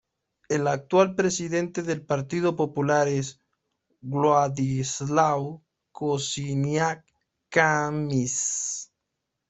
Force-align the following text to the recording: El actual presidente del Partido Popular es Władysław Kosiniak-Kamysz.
El 0.49 0.67
actual 0.67 1.13
presidente 1.13 1.83
del 1.83 2.03
Partido 2.03 2.55
Popular 2.55 3.07
es 3.07 3.39
Władysław 4.01 5.59
Kosiniak-Kamysz. 5.93 8.89